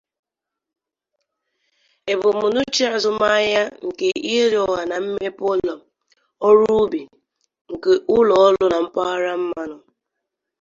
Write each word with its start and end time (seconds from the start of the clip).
Ebumnuche 2.13 2.85
azụmahịa 2.95 3.63
nke 3.87 4.07
Ihedioha 4.31 4.81
na 4.89 4.95
immepe 5.03 5.43
ụlọ, 5.53 5.75
ọrụ 6.47 6.65
ubi, 6.83 7.01
nke 7.73 7.91
ụlọ 8.17 8.33
ọrụ 8.47 8.63
na 8.71 8.77
mpaghara 8.85 9.33
mmanụ. 9.41 9.77